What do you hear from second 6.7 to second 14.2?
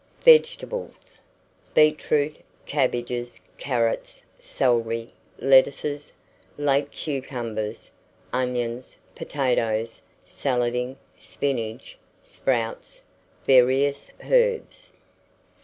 cucumbers, onions, potatoes, salading, spinach, sprouts, various